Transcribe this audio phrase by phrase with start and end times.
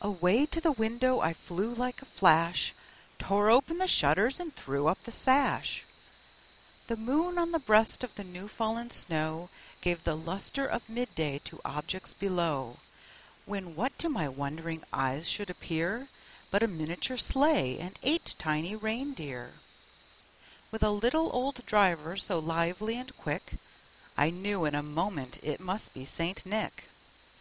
[0.00, 2.74] Away to the window I flew like a flash,
[3.20, 5.84] Tore open the shutters and threw up the sash.
[6.88, 9.48] The moon on the breast of the new fallen snow
[9.80, 12.78] Gave the lustre of mid day to objects below,
[13.44, 16.08] When, what to my wondering eyes should appear,
[16.50, 19.52] But a miniature sleigh, and eight tiny reindeer,
[20.72, 23.52] With a little old driver, so lively and quick,
[24.16, 26.44] I knew in a moment it must be St.
[26.44, 26.88] Nick.